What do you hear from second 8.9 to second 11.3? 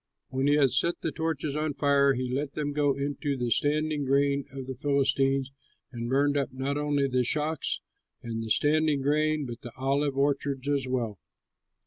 grain, but the olive orchards as well.